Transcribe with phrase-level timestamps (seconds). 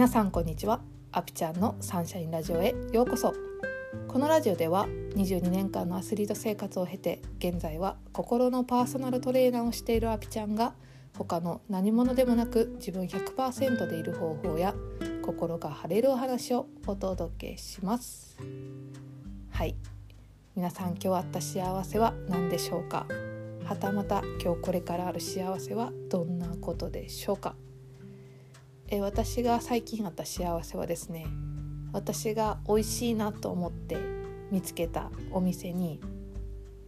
[0.00, 0.80] 皆さんこんにちは。
[1.12, 3.34] アピちゃんのサンシャインラジオへようこそ。
[4.08, 10.72] このラジオでは22年間のアスリート生活を経て現在は心のパーソナルトレーナーをしているアピちゃんが
[11.18, 14.74] 他の何者でもなく自分100%でいる方法や
[15.20, 18.38] 心が晴れるお話をお届けします。
[19.50, 19.74] はい。
[20.56, 23.04] 皆さん今日あった幸せは何でしょうか？
[23.66, 27.54] はたまた今日これからある幸せはどんなことでしょうか？
[28.92, 31.26] え私が最近あった幸せはですね
[31.92, 33.96] 私が美味しいなと思って
[34.50, 36.00] 見つけたお店に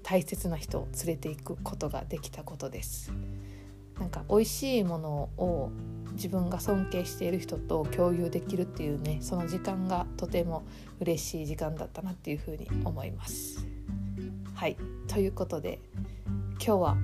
[0.02, 3.12] 大切な人を連れていくことができたことです。
[4.00, 5.70] なんか美味しいものを
[6.14, 10.64] 自分が尊敬している人と共有できるっていうねその時間がとても
[10.98, 13.64] 嬉しい時間だったなっていうふうに思います。
[14.54, 14.76] はい。
[15.06, 15.78] ということで
[16.54, 16.96] 今日は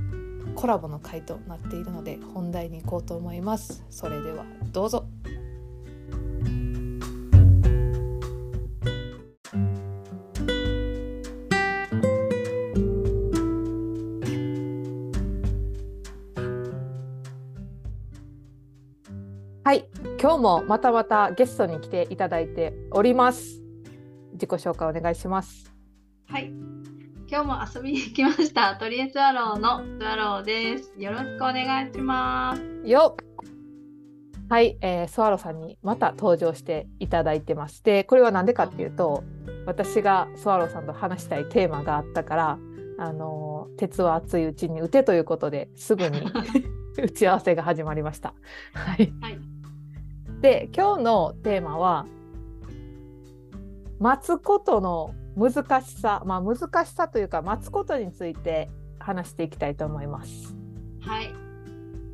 [0.55, 3.85] コラボの回となっているので本題に行こうと思います。
[3.91, 5.07] それではどうぞ。
[19.65, 19.87] はい
[20.19, 23.61] 今日もまたまたゲストに来ていただいております。
[24.33, 25.71] 自己紹介お願いします。
[26.27, 26.68] はい。
[27.31, 28.75] 今日も遊びに来ました。
[28.77, 30.95] トリエスワローのスワローです。
[30.97, 32.89] よろしくお願いします。
[32.89, 33.19] よ
[34.49, 39.25] はい、えー、スワローさんにまた登場していただいてましてこれは何でかっていうと
[39.67, 42.59] 私がスワローさんと話したいテーマがあったから
[42.99, 46.23] あの鉄は熱いうちに打てということですぐに
[46.97, 48.33] 打ち合わせが始まりました。
[48.73, 49.39] はい、はい、
[50.41, 52.07] で今日のテーマは
[53.99, 60.55] 待つことの難しさ、まあ、難しさというか待つことについて話していきたいと思います。
[61.01, 61.33] はい、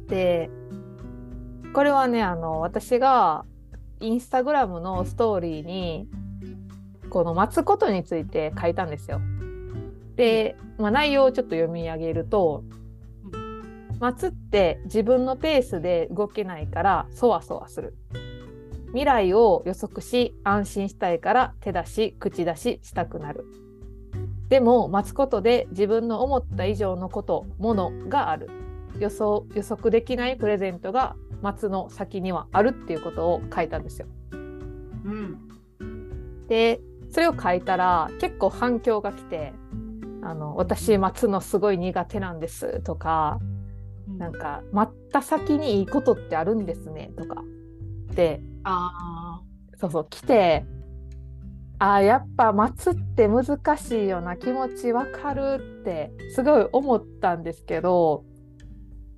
[0.08, 0.50] で
[1.72, 3.44] これはねあの私が
[4.00, 6.06] インスタグラムのストーリーに
[7.08, 9.20] この待つことについて書いたんですよ。
[10.16, 12.62] で、まあ、内容をちょっと読み上げると
[13.98, 17.96] 「待つって自分のペースで動けないからそわそわする」
[18.94, 23.44] 未来を予測し安心したいから手出し口出ししたくなる。
[24.48, 28.48] でも待つことで自分の思った以上のことものがある。
[29.00, 34.06] 予想予測できないプレゼントが待つの先にはあるっていうことを書いたんですよ。
[34.32, 34.36] う
[35.08, 35.38] ん、
[36.46, 39.52] でそれを書いたら結構反響が来て
[40.22, 43.40] 「あの私待つのすごい苦手なんです」とか
[44.06, 47.42] 「なんか待った先にいいことってあるんですね」とか。
[48.14, 49.40] であ
[49.76, 50.64] そうそう来て
[51.78, 58.24] あやっぱ待つって難しいような気持ちわかるってすごい思ったんですけど、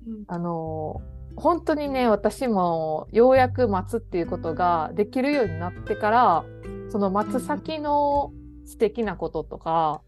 [0.07, 1.01] うん、あの
[1.35, 6.45] 本当にね私もようやく待つっていうことができるようになってから
[6.89, 8.31] その待つ先の
[8.65, 10.01] 素敵なこととか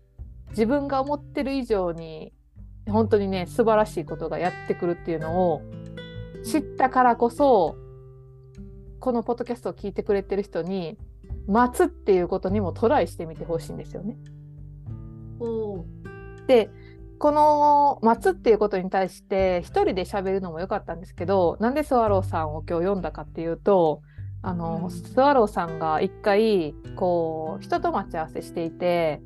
[0.50, 2.34] 自分が思ってる以上に
[2.88, 5.62] 本当にね素晴らしいことがやってくるっていうのを
[6.44, 7.76] 知ったからこそ
[9.00, 10.98] このポッドキャストを聞いてくれてる人に
[11.48, 14.18] 待つっていうことにもトライしてみてほしいんですよね。
[16.48, 16.70] で
[17.18, 24.02] この待つっていうことに対して一人で喋るのも良かったんですけどなんでスワローさんを今日読んだかっていうと
[24.42, 29.22] あの、うん、スワローさんが一回こう人と待ち合わせしていて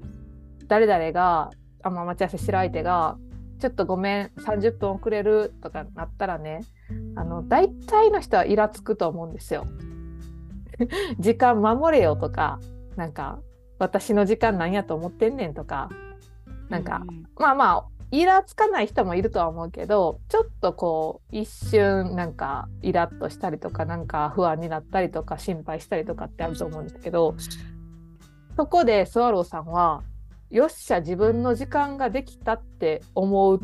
[0.67, 1.51] 誰々が
[1.83, 3.17] あ、まあ、待ち合わせしてる相手が
[3.63, 6.65] ちょっとごめん30分遅れるとかなったらね
[7.15, 9.65] あの大体の人はイラつくと思うんですよ。
[11.17, 12.59] 時間守れよとか
[12.97, 13.39] なんか
[13.79, 15.89] 私の時間なんやと思ってんねんとか
[16.67, 27.33] なんか、うん、まあまあイラつかない人もいるとは思うけどちょっとこう一瞬なんかイラッとしたりとかなんか不安になったりとか心配したりとかってあると思うんですけど
[28.57, 30.03] そこでスワローさんは
[30.53, 33.59] よっしゃ自分の時間ができたって思う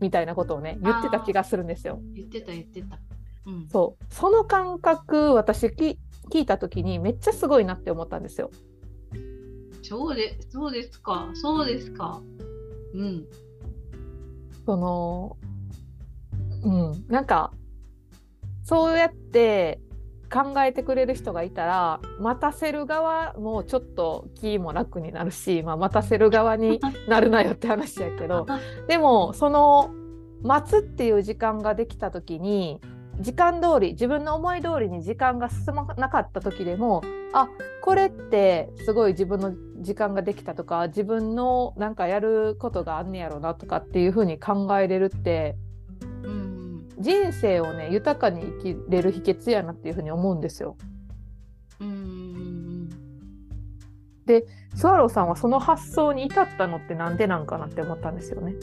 [0.00, 2.00] みたいなことをね言ってた気がするんですよ。
[2.14, 2.98] 言ってた言ってた。
[3.46, 5.96] うん、そうその感覚私聞
[6.34, 8.50] いた時にめっちゃすごいなって思ったんですよ。
[9.82, 12.20] そうでそうですかそうですか。
[12.92, 13.26] うん。
[14.66, 15.38] その
[16.62, 17.54] うんなんか
[18.64, 19.80] そうやって
[20.34, 28.44] 考えてくれる人がいたら待たせる側もちょっと気も楽になるし、まあ、待たせる側に なるなよって話やけど
[28.88, 29.90] でもその
[30.42, 32.80] 待つっていう時間ができた時に
[33.20, 37.02] 時間通り自分の思い通りに時間が進まなかった時でも
[37.32, 37.48] あ
[37.80, 45.56] これってすごい自分の時間ができたとか自分のなんかやることがあんねやろなとかっていうふうに考えれるって
[46.98, 50.76] 人生をね豊かに生きれる秘訣やなっていうふうに思うんですよ。
[54.26, 58.54] でスワローさんはその発想に至ったのってなんでなんかなって思ったんですよね。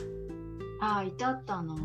[0.79, 1.77] ああ至ったの？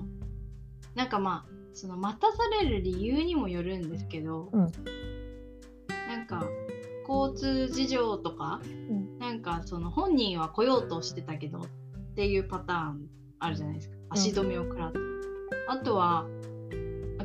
[0.95, 4.73] なんかまあその待たされる理由にもよるんですけど、うん。
[6.09, 6.43] なんか
[7.07, 9.19] 交通事情とか、ん。
[9.19, 11.63] なんかその本人は来ようとしてたけどっ
[12.15, 13.07] ていうパターン
[13.41, 13.97] あるじゃないですか。
[14.09, 14.99] 足止めを食らって、
[15.69, 16.27] あとは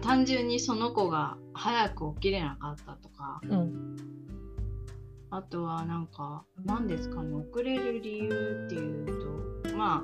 [0.01, 3.41] 単純にその子が早く起きれなかったとか。
[3.43, 3.97] うん。
[5.33, 10.03] あとはなんか何ですかね遅れる理由っていうとま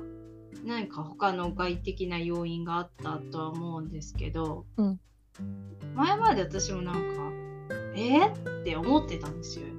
[0.64, 5.00] 何か他の外的な要因があったとは思うんですけど、うん。
[5.94, 7.18] 前まで私もなんか
[7.94, 9.66] えー、って思ってたんですよ。
[9.66, 9.78] う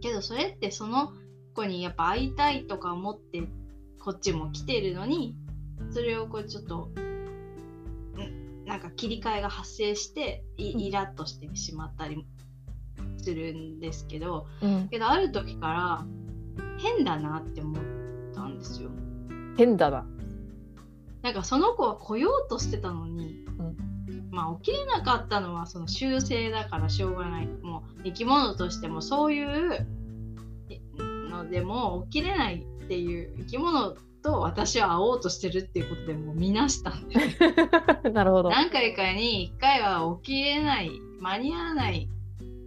[0.00, 1.12] けどそれってその
[1.54, 3.42] 子にやっぱ会いたいとか思って
[4.00, 5.36] こっちも来てるのに
[5.90, 7.09] それをこうちょっとん
[8.70, 12.24] なんか切り替えが発生してイラッとしてしまったり
[13.18, 16.06] するんですけどうん、けどある時から
[16.78, 18.90] 変だなって思ったんですよ。
[19.56, 20.06] 変だな。
[21.22, 23.44] なんかその子は来ようとしてたのに、
[24.30, 29.86] まあ起きれなかったのはその習性だからしょうがないもう生き物としてもそういう
[31.28, 37.20] のでも起きれないっていう生き物と私は会おうとしてるっていうことでもう見なしたんで。
[37.20, 37.38] す
[38.10, 38.50] なるほど。
[38.50, 40.90] 何回かに1回は起きれない
[41.20, 42.08] 間に合わない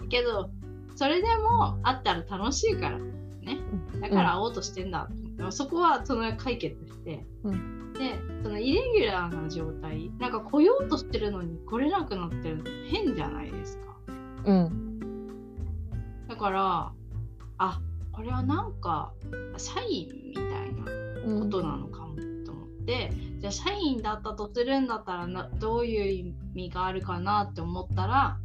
[0.08, 0.50] けど
[0.96, 3.60] それでも会ったら楽しいからね。
[4.00, 10.10] だから会おうとしてんだ、でもそこはその解決して、うでそのイレギュラーな状態。
[10.20, 13.84] なんか来ようとしてるのに来れなくなってるの変じゃないですか。
[14.46, 15.00] うん。
[16.30, 16.92] だから
[17.58, 17.82] あ
[18.14, 19.12] これはなんか
[19.58, 20.92] サインみたいな
[21.26, 21.40] うん。
[21.42, 22.16] ことなのかも
[22.46, 28.38] と思って、じゃあ社員だったとするんだったらなどういう意味があるかなって思ったら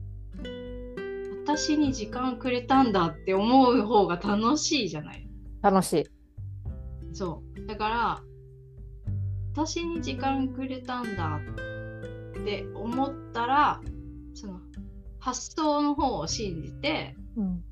[1.45, 5.29] 私に時間くれたんだって思う方が楽しいじゃない。
[5.63, 6.07] 楽しい。
[7.15, 7.67] そう。
[7.67, 8.23] だから
[9.55, 11.41] 私に時間くれたんだ
[12.41, 13.81] って思ったら
[14.35, 14.61] その
[15.19, 17.65] 発想の方を信じてうん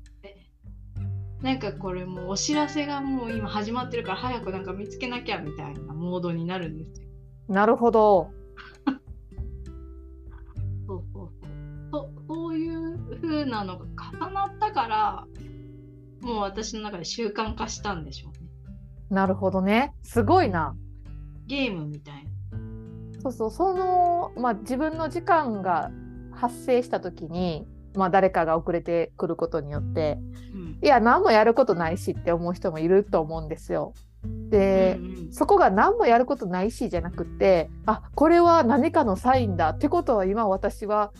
[1.41, 7.07] なんかこれもうお知らせがもう今始まってるから早くなんか見つけなきゃみたいなモードになるんですよ。
[7.47, 8.31] なるほど。
[10.87, 11.51] そうそうそう。
[11.91, 15.27] そそういう風なのが重なったから
[16.21, 18.39] もう私の中で習慣化したんでしょうね。
[19.09, 19.93] なるほどね。
[20.03, 20.75] すごいな。
[21.45, 22.29] ゲームみたいな。
[23.21, 25.91] そうそうその、まあ、自分の時間が
[26.31, 27.65] 発生した時に、
[27.97, 30.17] まあ、誰かが遅れてくることによって
[30.53, 33.93] うんいや何もやることないしって思う人もいると思うんですよ。
[34.49, 41.11] で、うんうんそこが何もやることないしじゃなくってあこれは何かのサインだってことは今私は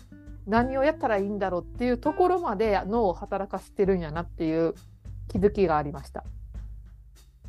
[0.46, 4.74] 何をやったらいいんだろうっていうところまで脳を働かせてるんやなっていう
[5.28, 6.24] 気づきがありました。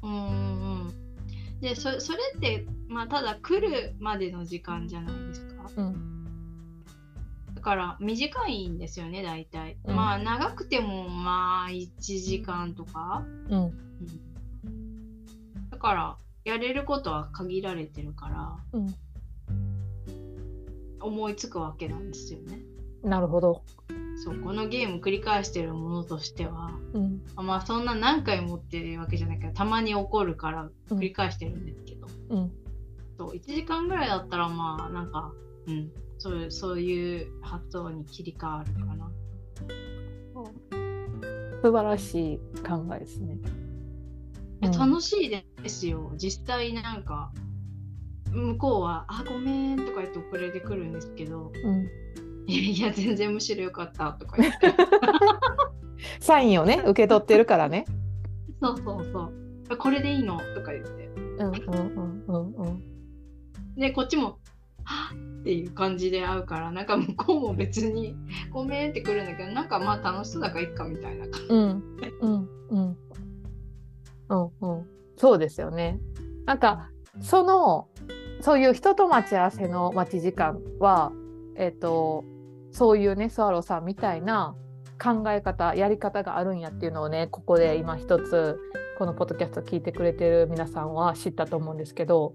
[0.04, 0.16] うんう
[0.88, 0.94] ん
[1.62, 5.70] でそそれって、まあ、ただ来るまでの時間じゃないですか。
[5.78, 6.19] うん
[7.60, 9.78] だから短いんですよね大体。
[9.84, 9.96] うん。
[9.96, 13.26] まあ長くてもまあ1時間とか。
[13.50, 13.64] うん。
[14.66, 15.70] うん。
[15.70, 18.80] だからやれることは限られてるから。
[18.80, 18.96] うん、
[21.02, 22.62] 思いつくわけなんですよね。
[23.04, 23.62] なるほど。
[24.24, 26.72] そうこのゲーム繰り返してるものとしては。
[26.94, 27.22] うん。
[27.36, 32.52] まあそんな何回もってるわけじゃないけどたまに起こるからうん繰り返してるんですけど、うん。
[33.18, 35.34] そう1時間ぐらいだったらまあなんか、
[35.68, 39.12] うん、そういうそういう発想に切り替わるかな。
[41.62, 43.38] 素晴らしい考えですね。
[44.78, 47.32] 楽しいですよ実際なんか
[48.30, 51.88] 向こうは「あごめん」とか言って遅れてくるんですけどうん
[52.46, 54.74] 「いやいや全然むしろよかった」とか言って
[56.20, 57.86] サインをね受け取ってるからね。
[58.62, 59.34] そうそうそう
[59.80, 61.54] 「これでいいの?」とか言ってうんうん
[61.96, 62.84] うんうんうん。
[63.78, 64.39] でこっちも
[64.90, 68.16] 「はっ」っていう感じで会うからなんか向こうも別に
[68.52, 71.48] 「ごめん」って来るんだけどなんかまあ楽しそうだからいっかみたいな感じ。
[71.50, 71.60] うん
[72.22, 72.98] うんうん
[74.30, 74.86] うんうん。
[75.16, 76.00] そうですよね。
[76.46, 76.90] なんか
[77.22, 77.88] その
[78.42, 81.12] そういう人と待ち合わせの待ち時間は
[81.56, 82.26] えっ、と
[82.72, 84.56] そういうねスワローさんみたいな
[85.02, 88.58] 考え方やり方があるんやっていうのをねここで今一つ
[88.98, 92.34] このポッドキャスト聞いてくれてる皆さんは知ったと思うんですけど、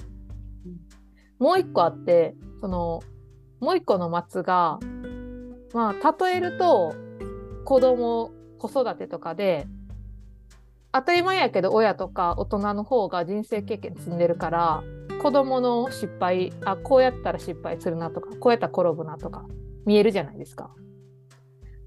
[0.67, 1.04] うん
[1.39, 3.03] もう一個あってその
[3.61, 4.79] もう一個の松が
[5.73, 6.95] まあ例えると
[7.65, 9.67] 子供子育てとかで
[10.93, 14.83] 当たり前やけど親とか大人の方が人生経験積んでるから
[15.21, 19.45] 子供の失敗あこうやったら失敗するなとかこうやったら転ぶなとか
[19.87, 20.71] 見えるじゃないですか。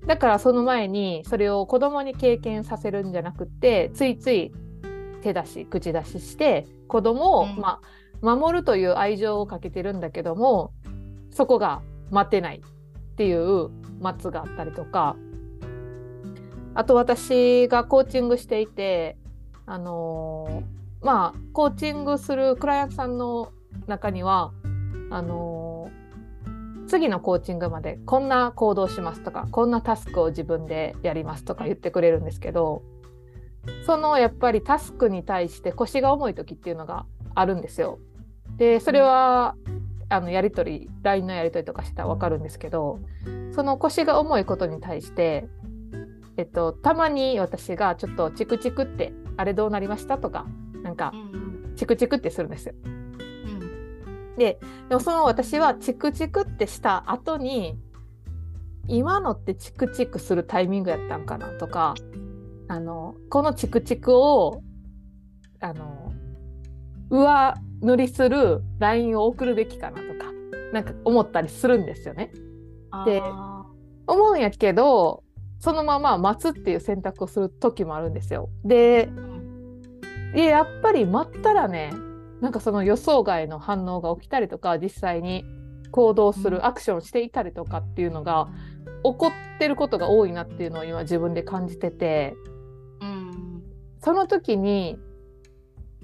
[0.06, 4.54] だからその前にそれを子供に経験させるんじゃなくってついつい
[5.22, 7.82] 手出し口出しして子供を、うん、まあ、
[8.22, 10.72] 守るという愛情をかけてるんだけども
[11.32, 11.82] そこが
[12.12, 13.70] 待てないっていう
[14.20, 15.16] 末があったりとか。
[16.78, 19.18] あと私がコーチングしていて
[19.66, 23.52] あのー、まあコーチングするクライアントさんの
[23.88, 24.52] 中には
[25.10, 32.84] あのー、次のコーチングまでこんな行動しますとかこんなタスクを自分でやりますとか言ってくれるんですけど
[33.88, 37.08] そのやっぱりタスクに対して腰が重い時っていうのが
[37.40, 38.00] あるんですよ。
[38.58, 39.56] でそれは
[40.10, 43.00] あのやり取り LINE のやり取りとかしたら分かるんですけど
[43.52, 45.48] その腰が重いことに対して
[46.38, 50.46] えっと、たまに私がちょっとチクチクってあれどうなりましたとか
[50.84, 51.12] なんか、
[51.76, 52.76] チクチクってするんですよ。
[52.86, 57.76] うん、ででもその私はチクチクってした後に
[58.88, 61.96] 今のってチクチクするタイミングやったんかなとか
[62.68, 64.62] あのこのチクチクを
[65.60, 66.07] あの
[67.10, 70.32] 上塗りする LINE を送るべきかなとか
[70.74, 72.32] なんか思ったりするんですよね。
[73.06, 73.22] で
[74.08, 75.24] 思うんやけど
[75.60, 78.50] そのまま待つっていう選択をする時もあるんですよ。
[78.64, 79.10] で
[80.34, 81.92] やっぱり待ったらね
[82.42, 85.46] なんかその予想外の反応が起きたりとか実際に
[85.92, 88.50] 行動するアクションしていたりとかっていうのが
[89.04, 92.36] 起こってることが多いなっていうのを今自分で感じてて、
[93.02, 93.64] うん、
[94.04, 95.00] その時に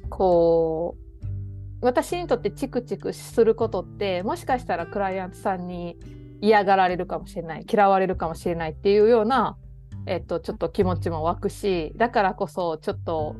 [0.09, 5.97] こう私にとってチクチクすることってもしかしたらクライアントさんに
[6.41, 9.57] 嫌がられるかもしれない嫌われるかもしれないっていうような、
[10.05, 13.35] えっと、ちょっと気持ちも湧くしだからこそちょっと、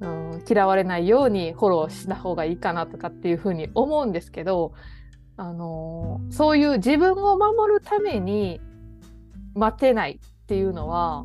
[0.00, 4.72] うん、嫌われないようにフォローした方がいいかなとかっていうふうに思うんですけど、
[5.36, 8.60] あの、そういう自分を守るために
[9.54, 11.24] 待てないっていうのは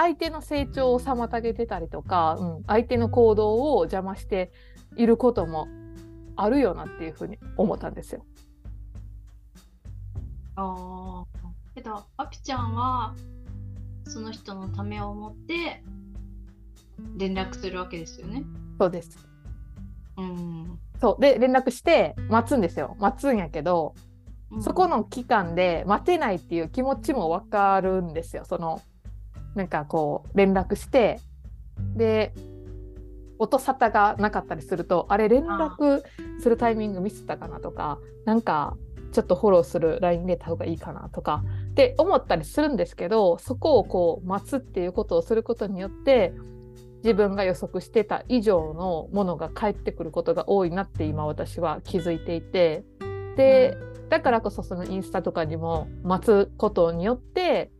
[0.00, 4.52] 相手の成長を妨げてたりとか、うん、相手の行動を邪魔して
[4.96, 5.66] いることも
[6.36, 8.24] あるよなっていうふうに思ったんですよ。
[10.56, 11.48] ああ。
[11.74, 13.14] けど、アピちゃんは、
[14.04, 15.82] その人のためを思って
[17.16, 18.44] 連絡するわけですよね。
[18.78, 19.18] そうです。
[20.16, 20.78] うん。
[21.00, 22.96] そうで連絡して待つんですよ。
[22.98, 23.94] 待つんやけど、
[24.50, 28.44] うん、そこの期間で待てないっていう気持ちも分かるんですよ。
[28.44, 28.80] その
[29.58, 31.18] なんかこう連絡して
[31.96, 32.32] で
[33.40, 36.02] 音沙汰がなかったりするとあれ連絡
[36.40, 38.76] するタイミングミスったかなとかなんか
[39.10, 46.32] ちょっとフォローする LINE 入れた方がいいかなとかって思ったりするんですけどそこをこう待つっていうことをすることによって
[47.02, 52.84] 自分が予測してた以上のものが返ってくることが多いなって今私は気づいていて
[53.36, 53.76] で
[54.08, 57.70] だからこそそのインスタとかにも待つことによって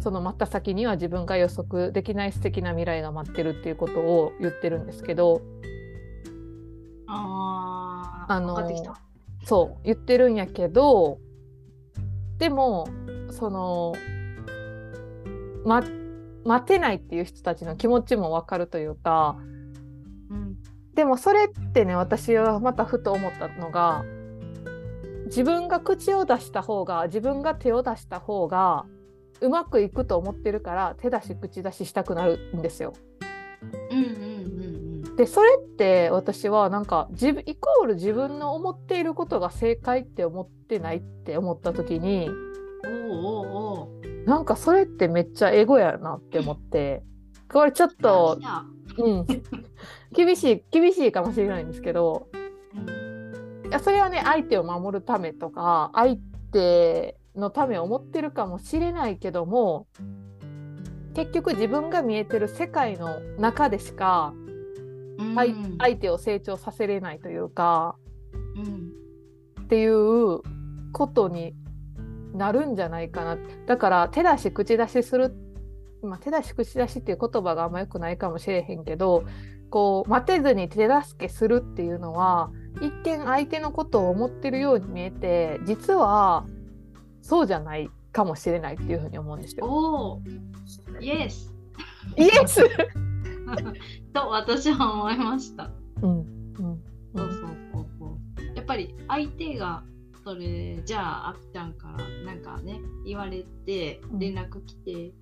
[0.00, 5.42] その待った先には自分が予測できない素敵な未来が待ってるっていうことを言ってるんですけど
[7.06, 8.56] ああの
[9.44, 11.18] そう言ってるんやけど
[12.38, 12.88] でも
[13.30, 13.94] その、
[15.64, 15.82] ま、
[16.44, 19.36] 待てないっていう人たちの気持ちも分かるというか、
[20.30, 20.56] うん、
[20.94, 24.04] でもそれってね私はまたふと思ったのが
[25.26, 28.86] 自分が口を出した方が自分が手を出した方が
[29.40, 32.94] うまくいくと思ってるから手出し口出ししたくなるんですよ。
[33.90, 42.30] うんうんでそれって私はなんか自分イコール自分の思っていることが正解って思ってないって思った時に
[43.10, 43.88] お
[44.26, 47.02] なんかそれってめっちゃエゴやなって思って。
[47.50, 48.38] これちょっと、
[48.98, 49.26] うん、
[50.12, 52.28] 厳しい厳しいかもしれないんですけど、
[53.66, 56.16] いやそれはね相手を守るためとか相
[56.52, 59.86] 手のためを思ってるかもしれないけども
[61.14, 64.34] 結局自分が見えてる世界の中でしか
[65.78, 67.96] 相手を成長させれないというか、
[68.56, 70.40] うん、っていう
[70.92, 71.54] ことに
[72.34, 73.36] なるんじゃないかな。
[73.66, 75.34] だから手出し口出しする、
[76.02, 79.24] まあ、手出し口出しっていう言葉があんまよくないかもしれへんけど
[79.70, 86.46] こう待てずに手助けするっていうのは一見相手のことを思ってるように見えて実は
[87.28, 89.66] そうじゃないかもしれないっていうふうに思うんですよ。
[89.66, 90.22] お
[90.98, 91.52] イエス
[92.16, 92.66] イエス
[94.14, 95.70] と私は思いました。
[96.00, 96.24] うんうん、
[96.56, 96.80] そう
[97.14, 97.30] そう
[97.72, 98.56] そうそう。
[98.56, 99.82] やっぱり相手が
[100.24, 105.12] それじゃああっちゃんからなんかね言われて連絡来て、うん、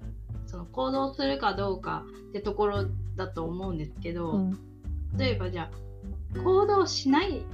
[0.47, 2.85] その行動するかどうかってところ
[3.17, 4.59] だと思うんですけど、うん、
[5.19, 5.73] 例えばじゃ
[6.37, 7.45] あ行動しない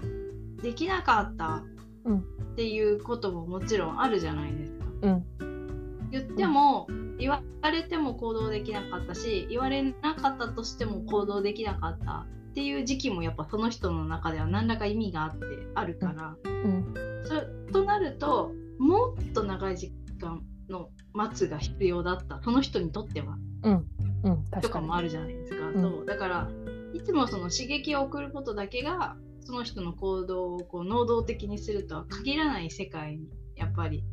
[0.62, 1.62] できなかった
[2.08, 4.84] っていうことももちろんあるじゃないですか。
[5.02, 6.86] うん、言っても
[7.18, 16.94] 言われても行動できなかったし言われなかったとしても行動できなかったっていう時期もやっぱその人の中では何らか意味があってあるから、うん、
[17.24, 17.42] それ
[17.72, 22.40] となるともっと長い時間の待つが必要だった。
[22.42, 23.86] その人にとっては、うん。
[24.24, 25.68] うん、とかもあるじゃないですか。
[25.68, 26.06] うん、そう。
[26.06, 26.48] だから
[26.94, 34.04] いつもその刺激を送ることだけがその人の行動をこう能動的にするとは限らない世界にやっぱり、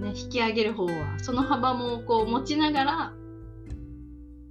[0.00, 3.12] ね、引き上げる方はその幅もこう持ちながら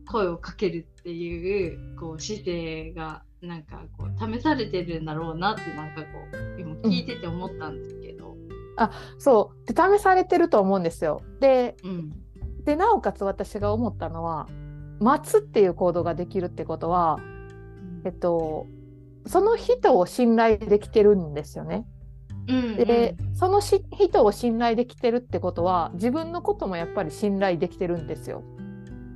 [0.08, 8.34] 声をかけるっていうこう姿勢がなんかこう試されてるんだろうなってなんかこう今聞いてて思ったんですけど。
[8.34, 11.22] うん、あそうで試されてると思うんですよ。
[11.40, 12.12] でうん、
[12.64, 14.48] でなおかつ私が思ったのは
[15.00, 17.20] 待つっていう行動ができるってことは、
[18.06, 18.68] えっと、
[19.26, 21.86] その人を信頼できてるんですよね。
[22.48, 28.44] うんうん、でそのし人を信頼できてるってことは自分のこともやっぱり信頼できてるんですよ。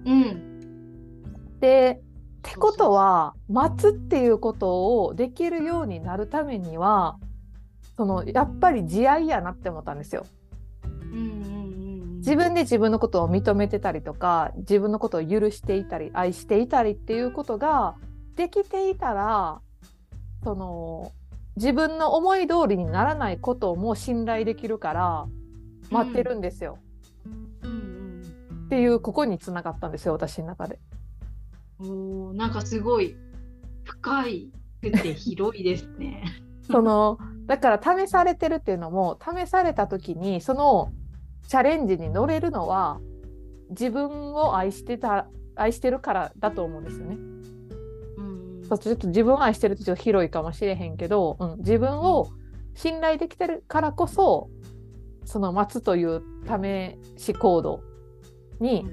[0.06, 2.02] うん、で
[2.48, 7.18] ってことは待つっていうことをできるようになるためには
[7.98, 10.26] そのやっぱり慈愛やなって思ったんですよ。
[12.18, 17.96] 自分で自分のことを認めてたりとか自分のことを許していたり愛していたりっていうことが
[18.36, 19.62] できていたら
[20.46, 21.12] その
[21.56, 25.26] 自分の思い通りにならないことも信頼できるから
[25.90, 26.78] 待ってるんですよ。
[27.64, 28.22] うん、
[28.66, 30.80] っていうここにつながったんですよ私の中で。
[31.80, 33.18] おなんかすごい
[33.84, 34.52] 深い
[34.84, 36.24] くて広いですね。
[36.70, 40.92] そのだから試されてるっていうのも試された時にその
[41.48, 43.00] チャレンジに乗れるのは
[43.72, 47.18] 自分を愛してた愛してるからだと思うんですよね。
[48.70, 52.30] うん、ちょっと自分を愛してるってちょっと広いかもしれへんけど、うん、自分を
[52.74, 54.50] 信頼できてるからこそ
[55.26, 57.82] その待つという試し行動
[58.60, 58.86] に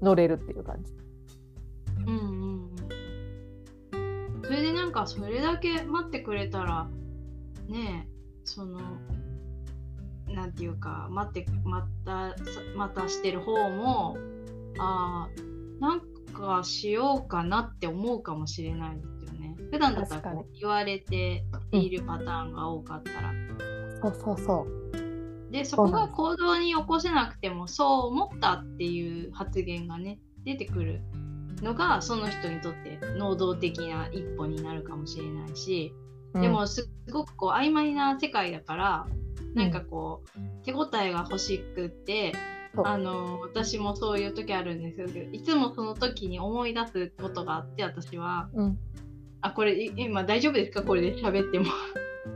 [0.00, 0.92] 乗れるっていう感じ。
[2.06, 2.76] うんうんうん。
[4.44, 6.88] それでなんかそれだけ待ってくれたら
[7.68, 8.08] ね
[8.44, 8.80] その
[10.26, 12.34] なんていうか待ってまた
[12.76, 14.16] またしてる方も
[14.78, 15.28] あ
[15.80, 16.00] なん
[16.32, 19.00] かしようかなって思うかもしれない。
[19.70, 23.30] 普段だったら言われているパターンが多かったら。
[23.30, 23.58] うん、
[24.02, 25.50] そうそうそう。
[25.50, 31.00] でそこが行動に起こせなくてもそう思ったっていう発言がね出てくる
[31.60, 35.92] のがその人にとって能動的な一歩になるかもしれないし、
[36.34, 39.06] でもすごくこう曖昧な世界だから
[39.54, 42.32] なんかこう手応えが欲しくって
[42.84, 48.78] あの私もそういう時あるんですけどいつもその時に思い出すことがあって私は、うん、
[49.42, 50.82] あこれ今大丈夫ですか？
[50.82, 51.66] これで喋っても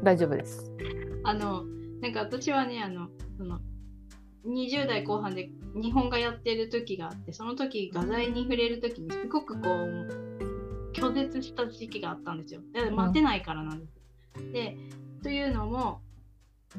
[0.03, 0.71] 大丈夫です
[1.25, 1.65] あの
[2.01, 3.61] なんか私はねあのその
[4.47, 12.61] 20代後半で日本がやってる時があってその時画材に触れる時にすごくこう拒絶した時期があったんですよ。
[12.93, 13.93] 待てないからなんです。
[14.37, 14.77] うん、で
[15.23, 16.01] というのも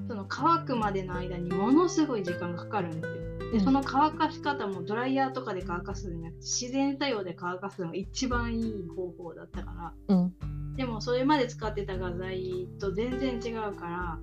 [0.08, 3.52] その乾くまでの間にものすごい時間がかかるんですよ。
[3.52, 10.34] でその乾かし方もドライヤーとかで乾かすんじゃなくて自然作用で乾かすのが一番いい方法だったから、うん、
[10.76, 14.20] でもそれまで使ってた画材と全然違うから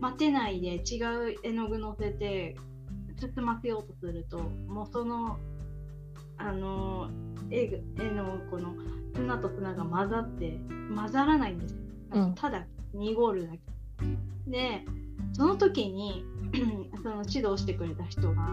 [0.00, 1.02] 待てないで違
[1.32, 2.56] う絵の具乗せて
[3.20, 5.38] 包ませようとするともうその
[6.38, 7.10] あの
[7.50, 8.74] 絵絵のこの
[9.14, 10.58] 砂と砂が混ざって
[10.94, 12.32] 混ざらないんですよ。
[12.34, 13.60] ただ濁るだけ。
[14.46, 14.84] で
[15.32, 16.24] その時に
[17.02, 18.48] その指導してくれた人が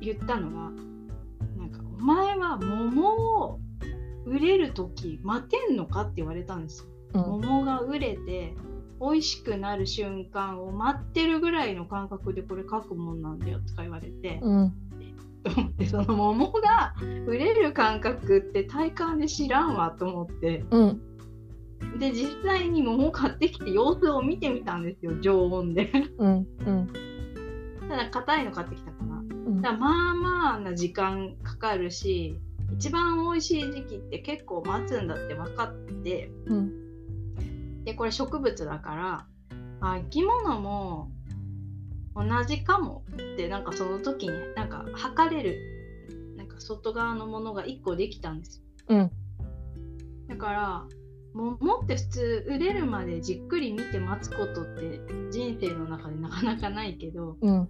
[0.00, 0.70] 言ったのが、
[1.56, 3.60] なんか「お前は桃を
[4.24, 6.88] 売れる時待てんのか?」って言われたんですよ。
[7.14, 8.54] うん、桃が売れて
[9.00, 14.72] 美味しくなる瞬間を待ってるぐらいの感覚でこれ書くもんなんだよとか言われて、うん、
[15.42, 16.94] と思ってその桃が
[17.26, 21.00] 売れる感覚って体感で知らんわと思って、うん、
[21.98, 25.90] で実際に桃買ってきて様子を見てみたんですよ常温で。
[26.18, 26.92] うんうん、
[27.88, 32.38] ただ硬いの買ってきたかな、うん、だからまあまあな時間かかるし
[32.72, 39.26] 一番美味しい時期って結構待つんだって分かって、うん、でこれ植物だから
[39.80, 41.10] あ生き物も
[42.14, 45.82] 同じかもってなんかその時になんか測れる。
[46.36, 49.10] なんか外側のものが1個できたんですよ、うん、
[50.28, 50.84] だから
[51.34, 57.68] 桃って普通売れるまでじっくり見て待つことって人生の中でなかなかないけど、うん、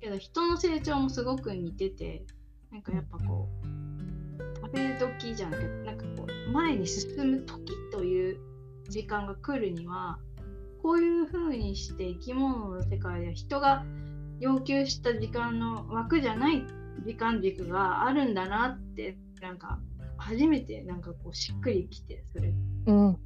[0.00, 2.24] けど人の成長もすごく似てて
[2.70, 8.38] なんかやっぱこう食べ時じゃなくてなんかこう前に進む時という
[8.88, 10.18] 時間が来るには
[10.82, 13.84] こういう風にして生き物の世界では人が
[14.38, 16.64] 要求した時間の枠じゃない
[17.04, 19.78] 時間軸があるんだなってなんか
[20.20, 22.52] 初めてなんかこうしっくりきてそれ、
[22.86, 23.18] うん、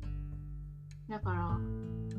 [1.08, 1.58] だから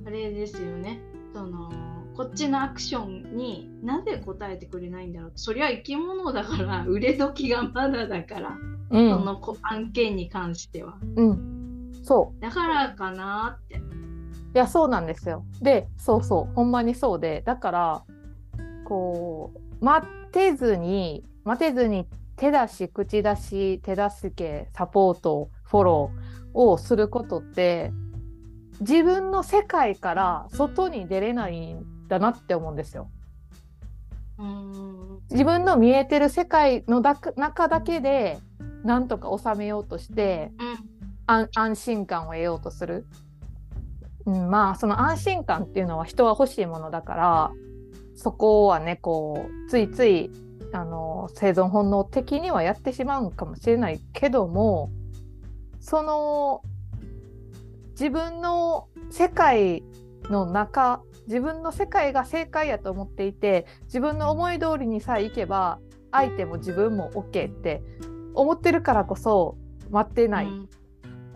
[0.06, 1.02] あれですよね。
[1.34, 1.70] その
[2.16, 8.58] こっちのアクションになぜ答えてくれないんだろうそりゃ生き物だから売れ時がまだだから、
[8.92, 12.42] うん、その案件に関しては、うん、そう。
[12.42, 13.76] だからかなって。
[13.76, 13.80] い
[14.54, 15.44] やそうなんですよ。
[15.62, 16.54] でそうそう。
[16.56, 17.42] ほんまにそうで。
[17.46, 18.04] だから
[18.86, 27.92] こう待てずに待てずに手出し口出し手助けサポートフォローをすることって
[28.82, 33.10] 自分の世界から外に出れないんだなって思うんですよ。
[35.32, 38.38] 自分の見えてる世界の中だけで
[38.84, 40.52] なんとか収めようとして、
[41.28, 43.08] うん、安心感を得ようとする、
[44.26, 47.52] うん、まあその安心感っていうのは人は欲しいものだから
[48.16, 50.30] そこはねこうついつい
[50.76, 54.92] あの生存本能的にはやってしまうかもしれないけども
[55.80, 56.62] その
[57.92, 59.84] 自分の世界
[60.24, 65.80] の中自分の世界が正解やと思っていて自分の思い通りにさえいけば
[66.12, 67.82] 相手も自分も OK って
[68.34, 69.58] 思ってるからこそ
[69.90, 70.46] 待ってない。
[70.46, 70.70] うん、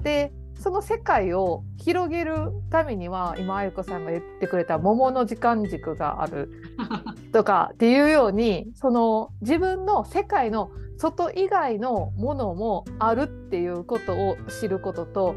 [0.04, 6.52] でその世界を広げるためには今あゆこさんが言ってくれた桃の時間軸がある
[7.32, 15.36] とかっていうようにその自分の世界の外以外のものもあるっていうことを知ることと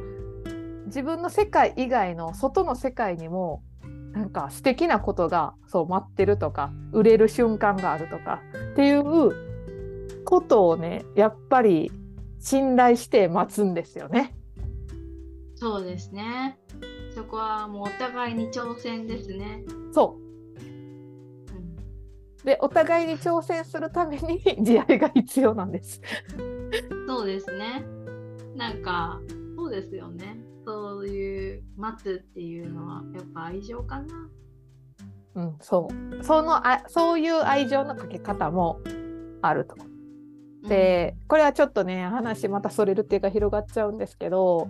[0.87, 3.63] 自分の世界以外の外の世界にも
[4.13, 8.41] なんか素敵なことがそう待ってるとか売れる瞬間があるとか
[8.73, 11.93] っていうことをねやっぱり
[12.41, 14.35] 信頼して待つんですよね。
[15.63, 16.59] そうですね。
[17.15, 19.63] そこはもうお互いに挑戦ですね。
[19.93, 20.61] そう。
[20.61, 21.77] うん、
[22.45, 26.01] でお互いに挑戦するために 慈愛が必要なんです。
[27.07, 27.85] そうですね。
[28.57, 29.21] なんか
[29.55, 30.37] そうですよね。
[30.67, 34.31] そういう待つっていうのはやっぱ愛情かな。
[35.37, 38.81] うん、そうそのあそういう愛情のかけ方も
[39.41, 39.77] あると。
[40.69, 44.69] で、これはちょっとね話またそれるっていうか広がっちゃうんですけど、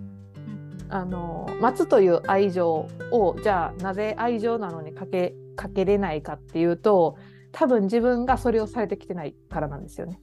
[0.94, 7.16] あの待つという愛情をじゃあなぜ愛情なのにかけかけれないかっていうと
[7.50, 10.20] 多分自分がそれをされてきてないからなんですよね。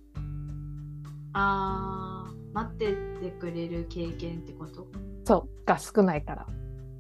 [1.34, 4.88] あー待っててくれる経験ってこと？
[5.26, 6.46] そうが少ないから。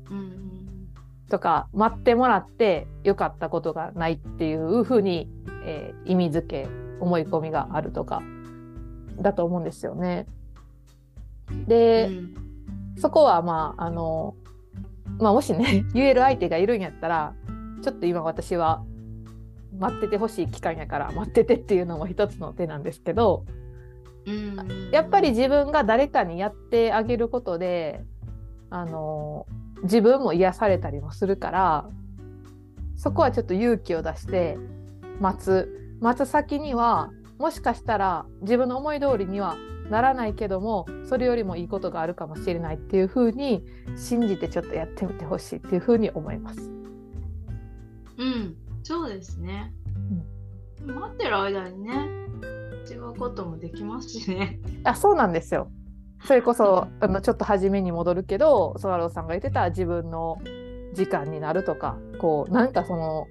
[0.09, 0.87] うん、
[1.29, 5.29] とか待ってもらってよかったことがないっていうふうに、
[5.63, 6.67] えー、意味づけ
[6.99, 8.23] 思い込みがあるとか
[9.21, 10.25] だと思うんですよね。
[11.67, 12.48] で、うん
[12.99, 14.35] そこはまああの、
[15.19, 17.33] まあ、もしね 言える相手がいるんやったら
[17.81, 18.83] ちょっと今私は
[19.77, 23.45] 待っててほしい期間やから待っててっていうのも一つの手なんですけど、
[24.25, 28.03] うん、やっぱり自分が誰かにやってあげることで
[28.69, 29.45] あの
[29.83, 31.89] 自分も癒されたりもするから
[32.95, 34.57] そこはちょっと勇気を出して
[35.19, 35.75] 待つ。
[36.01, 39.57] 待つ先にはもしかしたら自分の思い通りには
[39.89, 43.65] ならないけどもそれよりもいいことがあるかもしれないっていうふうに
[43.97, 46.71] 信じてちょっとやってみてほしいっていうふうに思います。
[48.17, 49.73] うんそうですね。
[50.87, 52.07] うん、待ってる間にね
[52.89, 54.59] 違うこともできますしね。
[54.83, 55.71] あそうなんですよ。
[56.25, 60.37] それこそあのちょっと初めに戻るけどソワローさんが言ってた自分の
[60.93, 63.27] 時間になるとかこうなんかその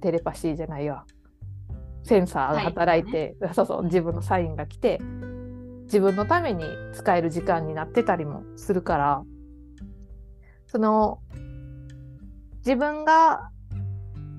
[0.00, 1.06] テレパシーじゃないわ
[2.02, 5.00] センサーが働いて、ね、 そうそう自分のサインが来て
[5.84, 9.22] 自分のために使える時間になってたりもするから
[10.66, 11.20] その
[12.58, 13.50] 自分が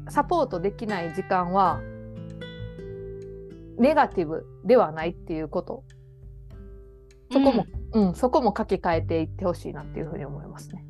[0.10, 1.80] サポートできない時間は
[3.78, 5.84] ネガティブではないっていうこと。
[7.32, 10.86] そこも、うん、うん、そこも書き換えていってほしいなっていうふうに思いますね。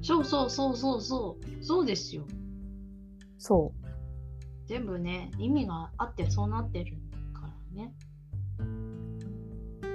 [0.00, 1.64] そうそうそうそうそう。
[1.64, 2.24] そうですよ。
[3.38, 3.83] そう
[4.66, 6.96] 全部ね意味があってそうなってる
[7.32, 7.92] からね。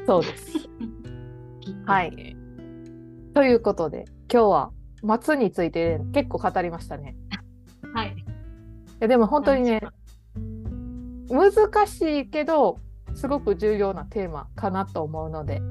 [0.05, 0.69] そうです。
[1.85, 2.35] はい。
[3.33, 7.15] ということで今日は松について結構語りましたね。
[7.93, 8.15] はい。
[8.15, 8.23] い
[8.99, 9.81] やでも本当にね
[11.29, 12.79] 難しいけど
[13.13, 15.61] すごく重要なテーマかなと思うので。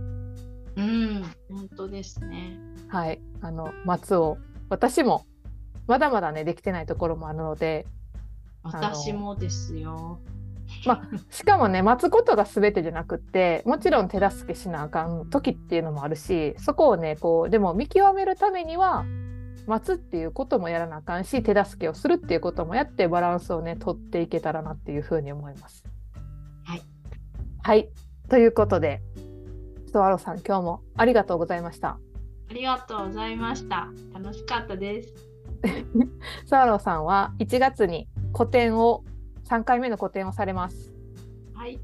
[0.76, 2.58] うん本当ですね。
[2.88, 3.20] はい。
[3.40, 5.24] あの松を私も
[5.86, 7.86] まだまだねできてないところもあるので
[8.72, 10.20] 私もですよ。
[10.84, 19.04] まあ、しかもね待つことが全てじゃなくってもちろん手助けしなあかん時っていうのもあるしそこをねこうでも見極めるためには
[19.66, 25.84] 待つっていうこともやらなあかんし手助けをするっていうこともやってバランスをね取っていけたらなっていうふうに思います。
[26.64, 26.82] はい、
[27.62, 27.88] はい、
[28.28, 29.02] ということで
[29.90, 31.98] スワローさん今日もありがとうございました。
[32.50, 33.88] ありがとうございました。
[34.14, 35.14] 楽しかったです。
[36.46, 39.02] スワローさんは1月に個展を
[39.48, 40.94] 3回目の個展をされます。
[41.54, 41.80] はい、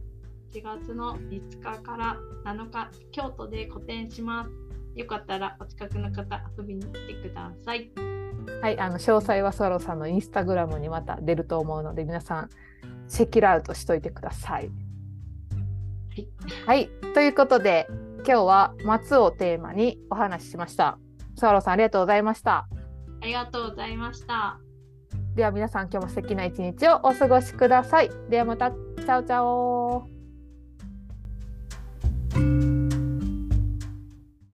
[0.53, 4.51] 1月の5日から7日京都で個展します。
[4.95, 7.91] よかったらお近くの方遊びに来てください。
[8.63, 12.51] はい、あの詳細はスワローさんのインスタグラムにまた出ると思うので皆さん
[13.09, 14.71] チェキラウトしといてください。
[16.15, 16.29] はい、
[16.67, 17.89] はい、ということで
[18.19, 20.99] 今日は松をテーマにお話ししました。
[21.37, 22.69] スワローさんありがとうございました。
[23.23, 24.64] ありがとうございました。
[25.35, 28.11] では皆さん今日も素敵な一日をお過ごしください。
[28.31, 28.71] ではまた。
[28.71, 30.14] チャオチャオ